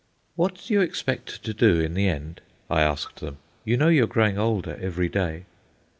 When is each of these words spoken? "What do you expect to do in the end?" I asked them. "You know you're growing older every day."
"What 0.35 0.55
do 0.65 0.73
you 0.73 0.81
expect 0.81 1.43
to 1.43 1.53
do 1.53 1.79
in 1.79 1.93
the 1.93 2.07
end?" 2.07 2.41
I 2.71 2.81
asked 2.81 3.19
them. 3.19 3.37
"You 3.63 3.77
know 3.77 3.89
you're 3.89 4.07
growing 4.07 4.35
older 4.39 4.75
every 4.81 5.09
day." 5.09 5.43